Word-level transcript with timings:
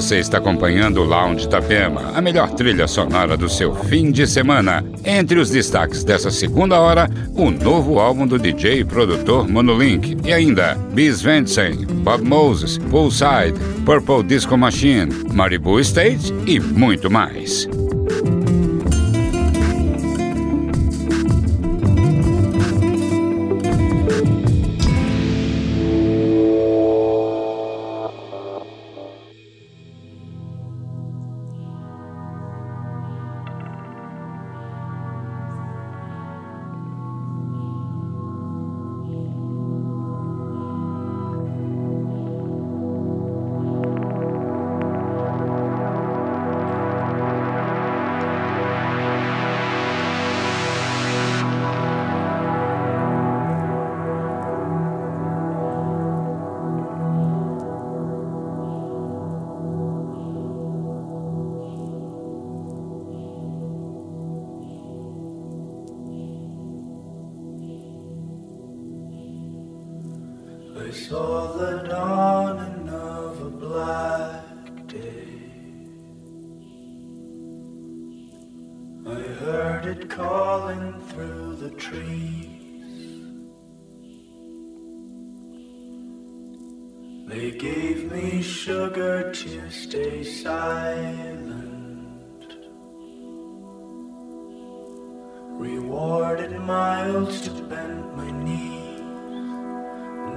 Você 0.00 0.16
está 0.16 0.38
acompanhando 0.38 1.02
o 1.02 1.04
Lounge 1.04 1.44
Itapema, 1.44 2.12
a 2.14 2.22
melhor 2.22 2.48
trilha 2.54 2.88
sonora 2.88 3.36
do 3.36 3.50
seu 3.50 3.74
fim 3.74 4.10
de 4.10 4.26
semana. 4.26 4.82
Entre 5.04 5.38
os 5.38 5.50
destaques 5.50 6.02
dessa 6.02 6.30
segunda 6.30 6.80
hora, 6.80 7.06
o 7.34 7.50
novo 7.50 7.98
álbum 7.98 8.26
do 8.26 8.38
DJ 8.38 8.80
e 8.80 8.84
produtor 8.84 9.46
Monolink. 9.46 10.16
E 10.24 10.32
ainda, 10.32 10.74
Bis 10.94 11.20
Vensen, 11.20 11.84
Bob 12.02 12.24
Moses, 12.24 12.78
Poolside, 12.78 13.60
Purple 13.84 14.22
Disco 14.22 14.56
Machine, 14.56 15.12
Maribu 15.34 15.78
State 15.80 16.32
e 16.46 16.58
muito 16.58 17.10
mais. 17.10 17.68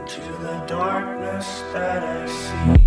to 0.07 0.21
the 0.21 0.65
darkness 0.67 1.63
that 1.71 2.03
I 2.03 2.27
see. 2.27 2.83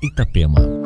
Itapema. 0.00 0.77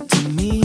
to 0.00 0.28
me. 0.30 0.63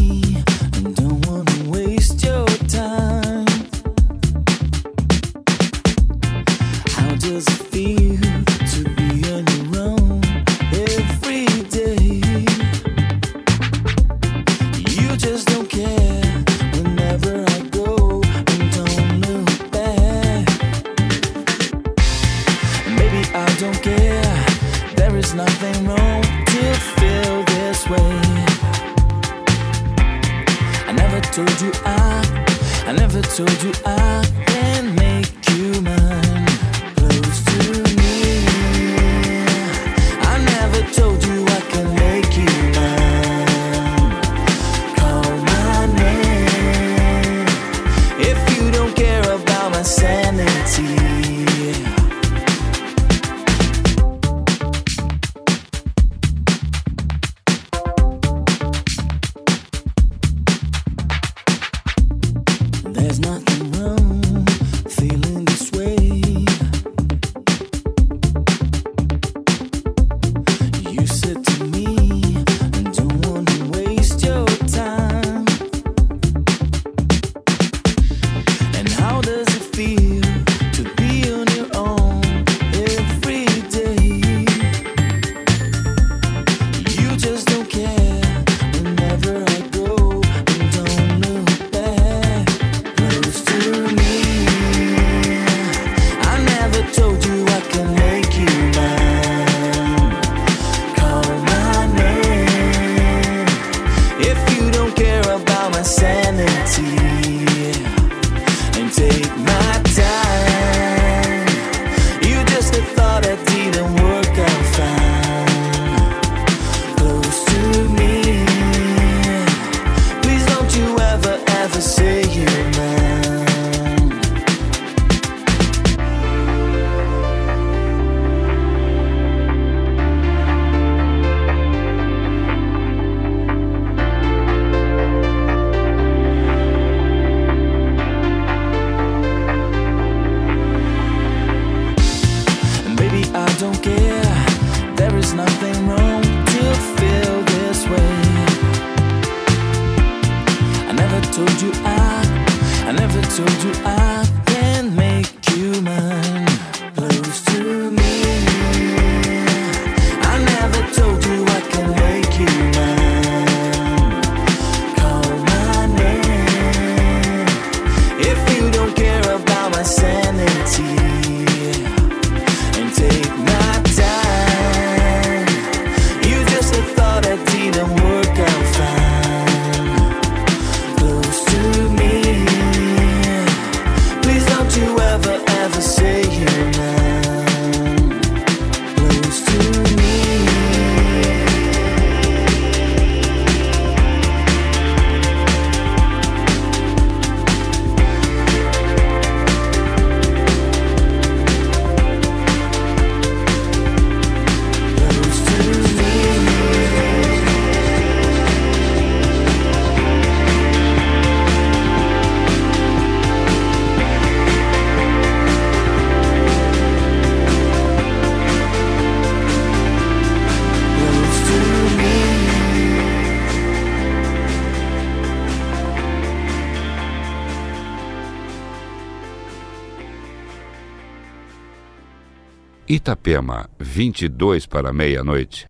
Itapema, 233.00 233.70
22 233.80 234.66
para 234.68 234.92
meia-noite. 234.92 235.66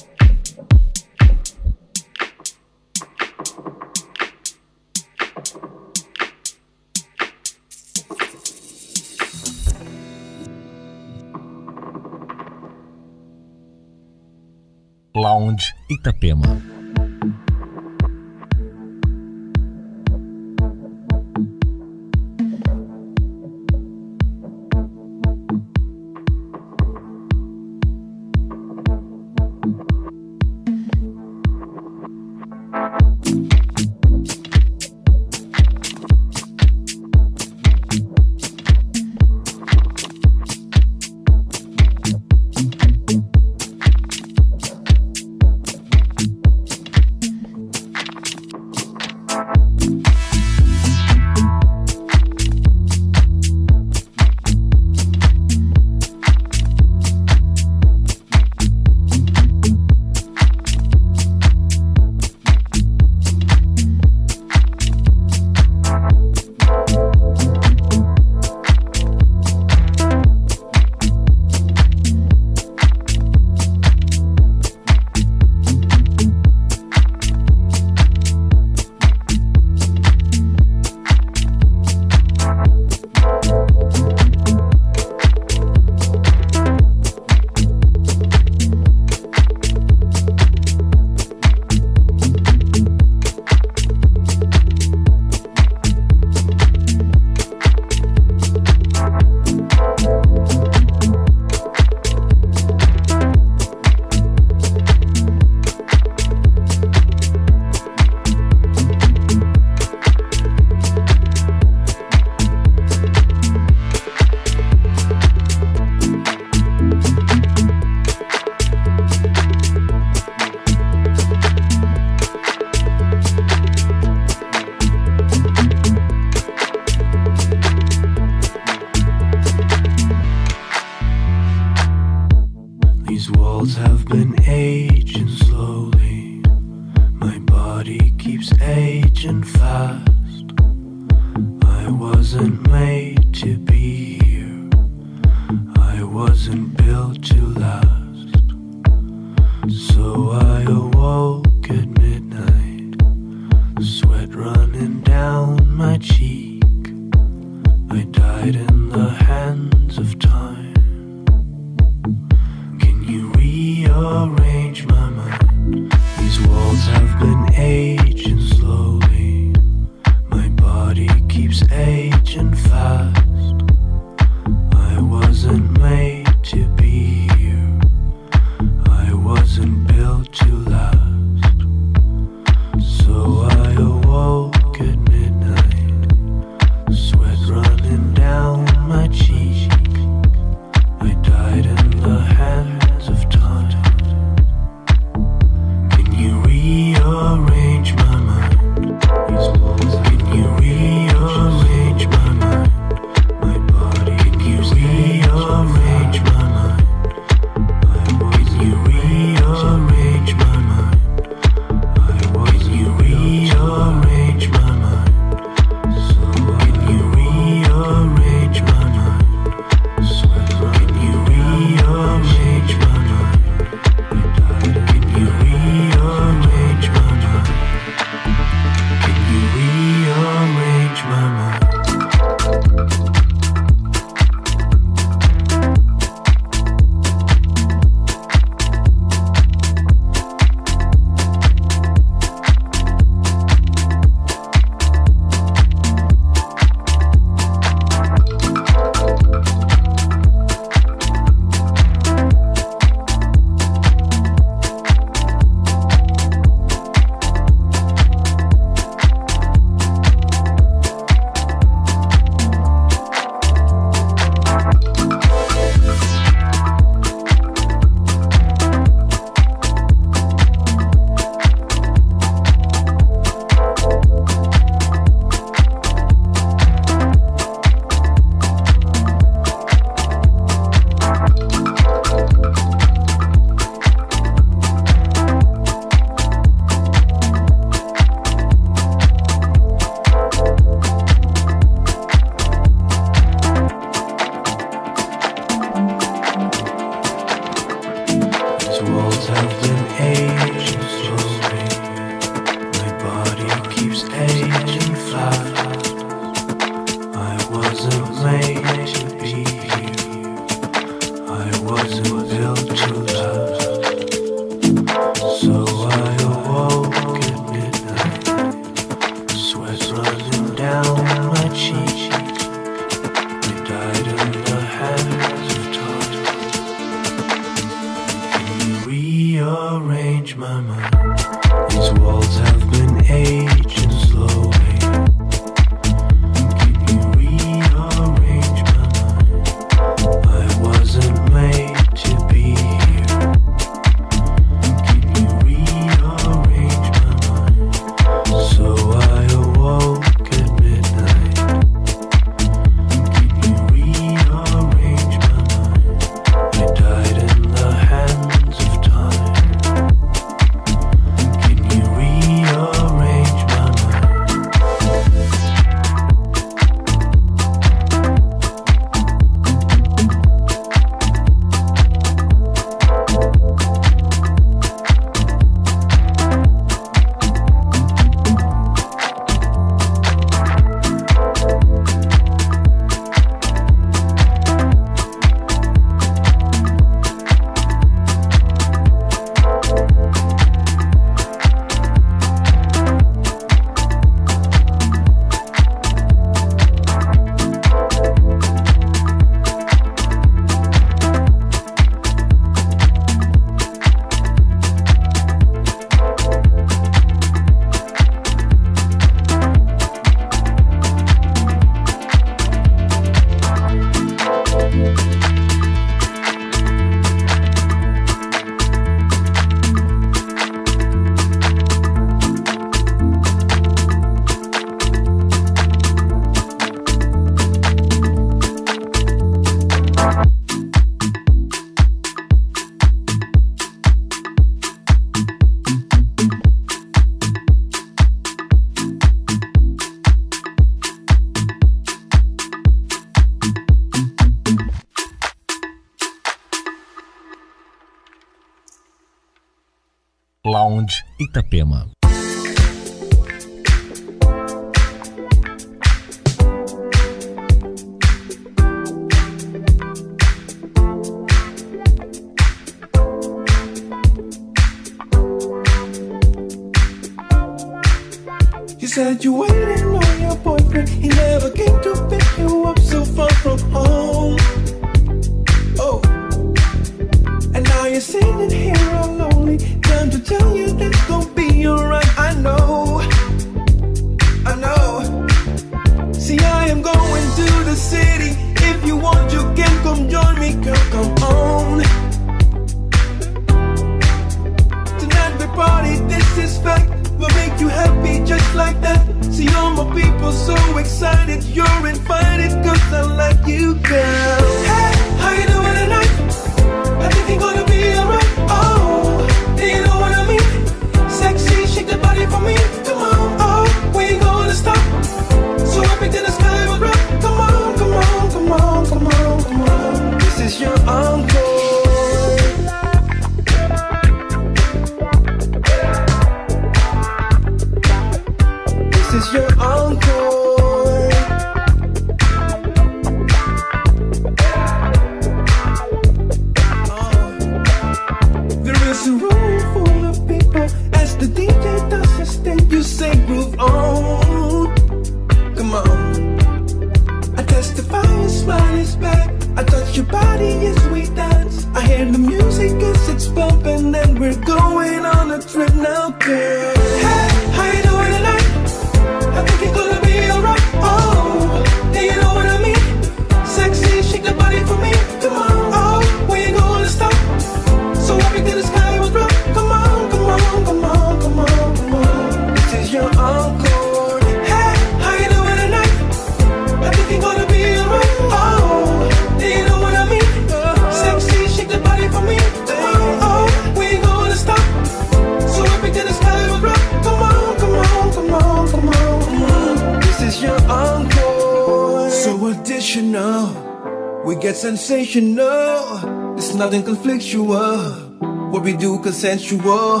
sensual. 599.16 600.00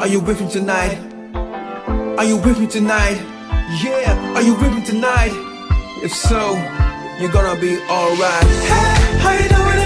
Are 0.00 0.06
you 0.06 0.20
with 0.20 0.40
me 0.40 0.48
tonight? 0.48 0.96
Are 2.16 2.24
you 2.24 2.36
with 2.36 2.60
me 2.60 2.68
tonight? 2.68 3.18
Yeah, 3.82 4.34
are 4.36 4.42
you 4.42 4.54
with 4.54 4.72
me 4.72 4.84
tonight? 4.84 5.32
If 6.04 6.12
so, 6.12 6.54
you're 7.18 7.32
gonna 7.32 7.60
be 7.60 7.76
alright. 7.90 8.46
Hey, 8.70 9.18
how 9.18 9.32
you 9.32 9.48
doing? 9.48 9.85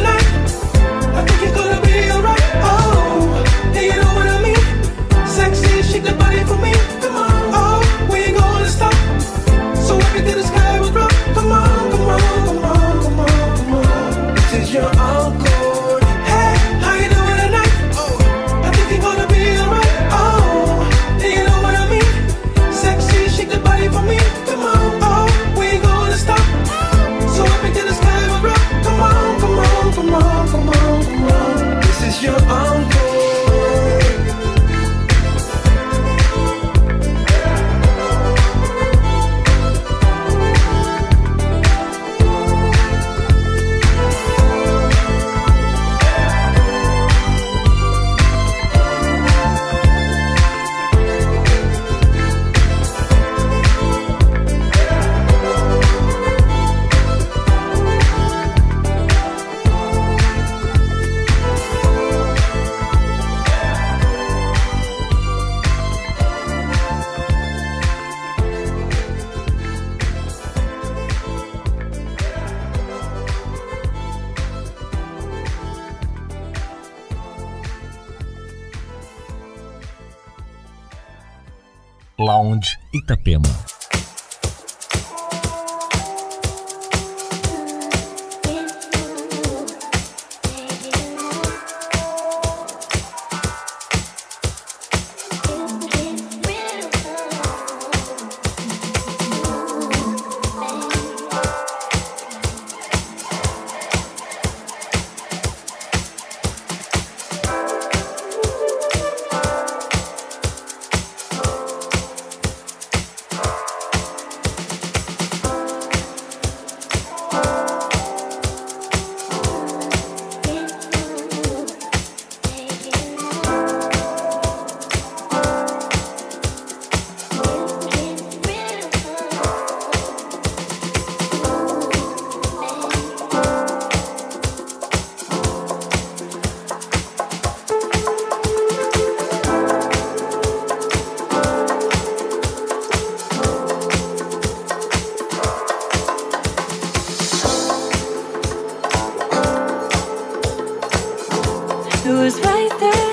Who's 152.02 152.40
right 152.40 152.80
there? 152.80 153.09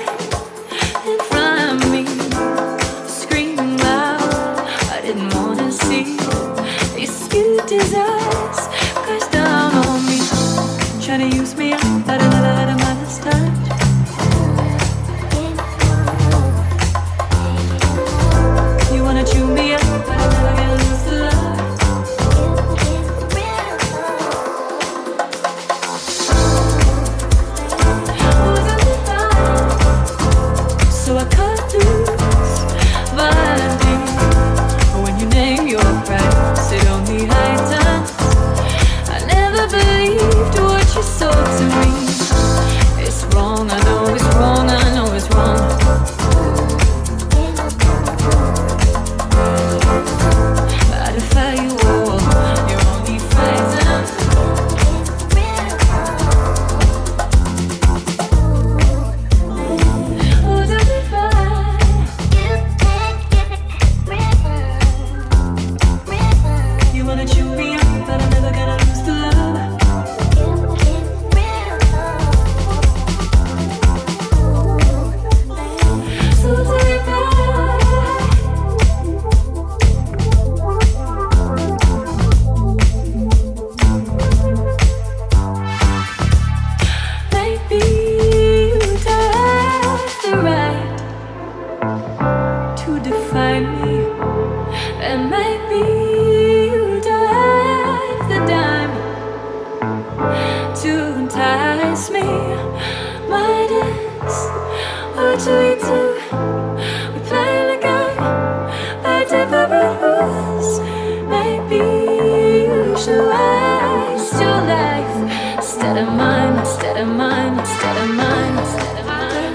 instead 115.78 115.98
of 115.98 116.12
mine, 116.12 116.58
instead 116.58 116.96
of 116.96 117.06
mine, 117.06 117.56
instead 117.56 117.96
of 118.02 118.10
mine, 118.16 118.58
instead 118.58 118.98
of 118.98 119.06
mine, 119.06 119.54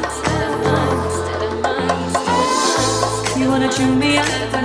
instead 1.04 1.44
of 1.44 1.54
mine. 1.62 3.42
You 3.42 3.50
wanna 3.50 3.70
tune 3.70 4.00
me 4.00 4.18
up? 4.18 4.63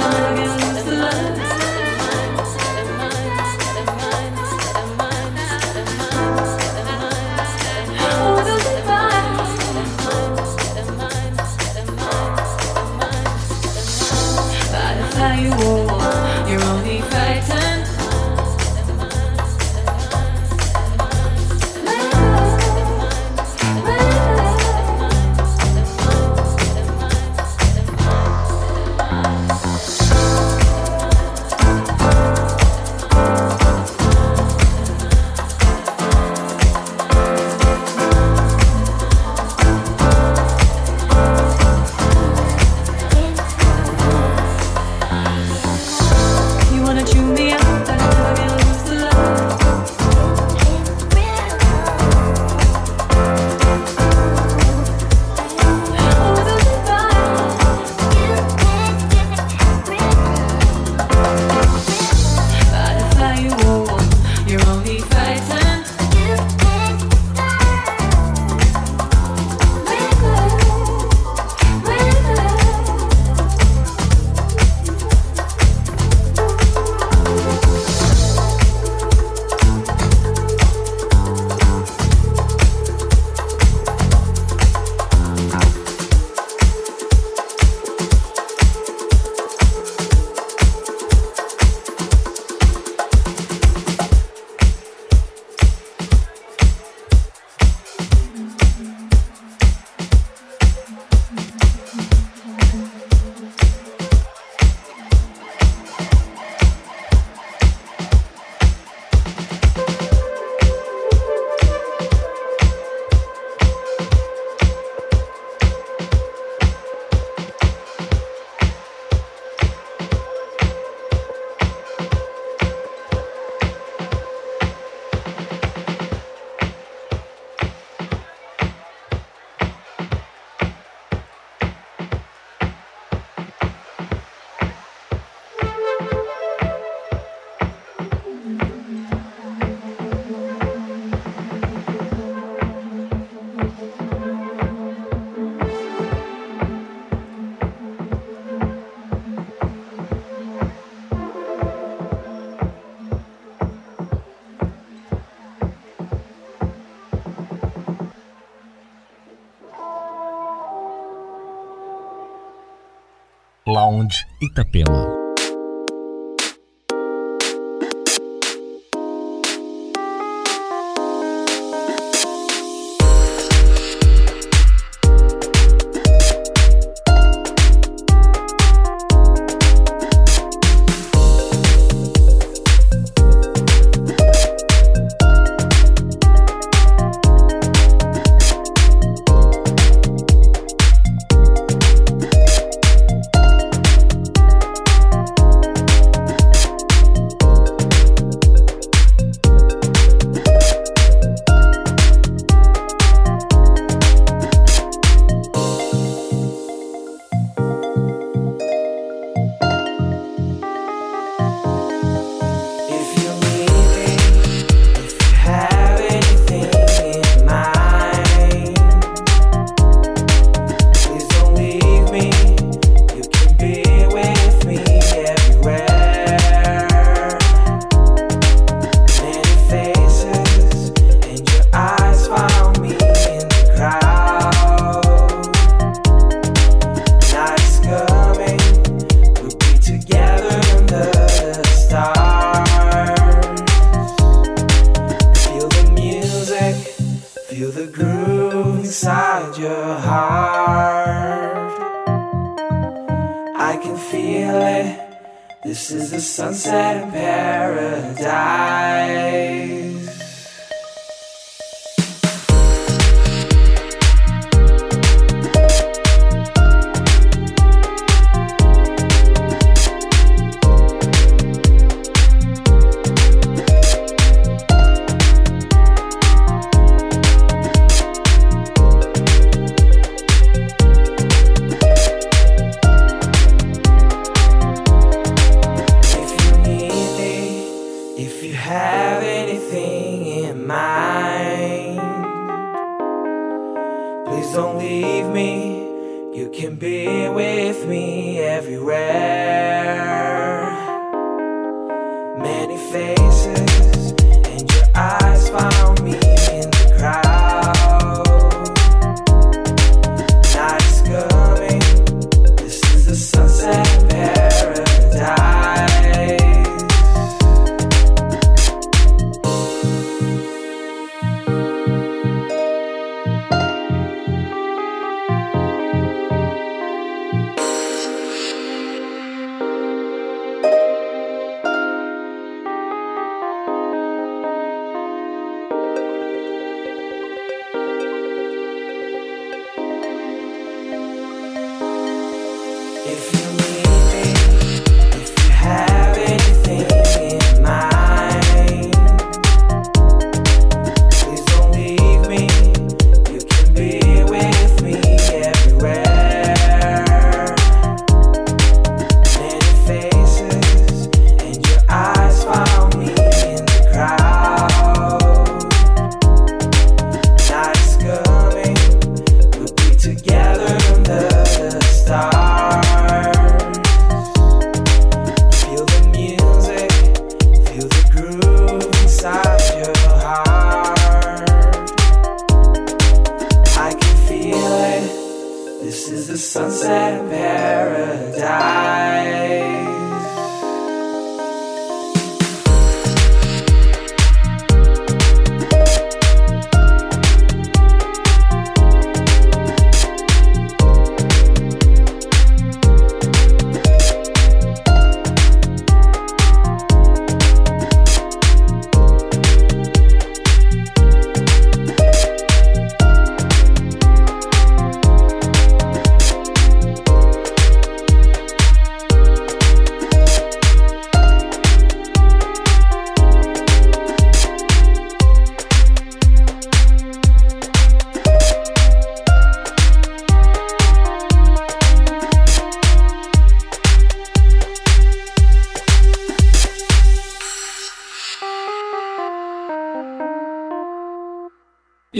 Sound 163.88 164.12
Itapema. 164.40 165.17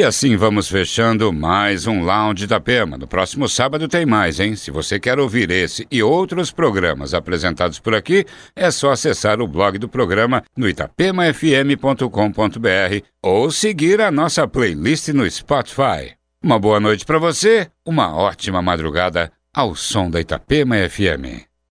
assim 0.09 0.37
vamos 0.37 0.69
fechando 0.69 1.31
mais 1.35 1.87
um 1.87 2.03
Lounge 2.03 2.45
Itapema. 2.45 2.97
No 2.97 3.07
próximo 3.07 3.47
sábado 3.47 3.87
tem 3.87 4.07
mais, 4.07 4.41
hein? 4.41 4.57
Se 4.57 4.71
você 4.71 4.99
quer 4.99 5.19
ouvir 5.19 5.51
esse 5.51 5.87
e 5.91 6.03
outros 6.03 6.51
programas 6.51 7.13
apresentados 7.13 7.79
por 7.79 7.95
aqui, 7.95 8.25
é 8.57 8.71
só 8.71 8.91
acessar 8.91 9.39
o 9.41 9.47
blog 9.47 9.77
do 9.77 9.87
programa 9.87 10.43
no 10.57 10.67
itapemafm.com.br 10.67 13.05
ou 13.23 13.51
seguir 13.51 14.01
a 14.01 14.11
nossa 14.11 14.49
playlist 14.49 15.09
no 15.09 15.31
Spotify. 15.31 16.15
Uma 16.43 16.59
boa 16.59 16.81
noite 16.81 17.05
para 17.05 17.19
você, 17.19 17.69
uma 17.85 18.17
ótima 18.17 18.63
madrugada 18.63 19.31
ao 19.55 19.75
som 19.75 20.11
da 20.11 20.21
Itapema 20.21 20.77
FM. 20.89 21.48